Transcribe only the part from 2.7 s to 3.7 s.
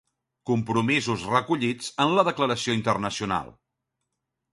internacional.